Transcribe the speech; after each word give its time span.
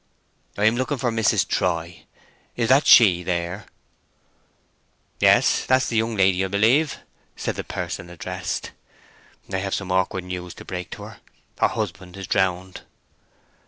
"I 0.57 0.65
am 0.65 0.77
looking 0.77 0.97
for 0.97 1.11
Mrs. 1.11 1.47
Troy. 1.47 2.05
Is 2.55 2.69
that 2.69 2.87
she 2.87 3.21
there?" 3.21 3.67
"Yes; 5.19 5.63
that's 5.63 5.89
the 5.89 5.97
young 5.97 6.15
lady, 6.17 6.43
I 6.43 6.47
believe," 6.47 6.97
said 7.35 7.53
the 7.53 7.57
the 7.61 7.65
person 7.71 8.09
addressed. 8.09 8.71
"I 9.53 9.57
have 9.57 9.75
some 9.75 9.91
awkward 9.91 10.23
news 10.23 10.55
to 10.55 10.65
break 10.65 10.89
to 10.93 11.03
her. 11.03 11.19
Her 11.59 11.67
husband 11.67 12.17
is 12.17 12.25
drowned." 12.25 12.81